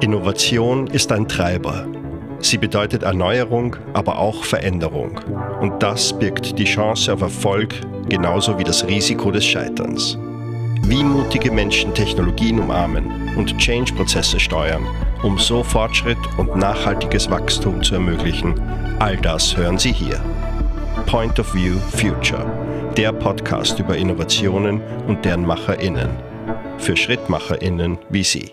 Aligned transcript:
Innovation 0.00 0.86
ist 0.86 1.10
ein 1.10 1.26
Treiber. 1.26 1.84
Sie 2.38 2.56
bedeutet 2.56 3.02
Erneuerung, 3.02 3.74
aber 3.94 4.18
auch 4.18 4.44
Veränderung. 4.44 5.20
Und 5.60 5.82
das 5.82 6.16
birgt 6.16 6.56
die 6.56 6.64
Chance 6.64 7.12
auf 7.12 7.20
Erfolg 7.20 7.74
genauso 8.08 8.56
wie 8.60 8.64
das 8.64 8.86
Risiko 8.86 9.32
des 9.32 9.44
Scheiterns. 9.44 10.16
Wie 10.84 11.02
mutige 11.02 11.50
Menschen 11.50 11.92
Technologien 11.94 12.60
umarmen 12.60 13.36
und 13.36 13.58
Change-Prozesse 13.58 14.38
steuern, 14.38 14.86
um 15.24 15.36
so 15.36 15.64
Fortschritt 15.64 16.18
und 16.36 16.54
nachhaltiges 16.54 17.28
Wachstum 17.28 17.82
zu 17.82 17.94
ermöglichen, 17.94 18.54
all 19.00 19.16
das 19.16 19.56
hören 19.56 19.78
Sie 19.78 19.92
hier. 19.92 20.20
Point 21.06 21.40
of 21.40 21.52
View 21.52 21.74
Future, 21.96 22.46
der 22.96 23.12
Podcast 23.12 23.80
über 23.80 23.96
Innovationen 23.96 24.80
und 25.08 25.24
deren 25.24 25.44
MacherInnen. 25.44 26.10
Für 26.78 26.96
SchrittmacherInnen 26.96 27.98
wie 28.10 28.22
Sie. 28.22 28.52